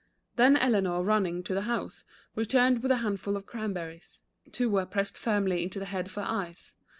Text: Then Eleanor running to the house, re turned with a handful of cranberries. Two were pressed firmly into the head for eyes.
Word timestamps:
Then 0.35 0.57
Eleanor 0.57 1.03
running 1.03 1.43
to 1.43 1.53
the 1.53 1.61
house, 1.69 2.03
re 2.33 2.43
turned 2.45 2.81
with 2.81 2.91
a 2.91 2.95
handful 3.05 3.37
of 3.37 3.45
cranberries. 3.45 4.23
Two 4.51 4.67
were 4.71 4.87
pressed 4.87 5.15
firmly 5.15 5.61
into 5.61 5.77
the 5.77 5.85
head 5.85 6.09
for 6.09 6.21
eyes. 6.23 6.73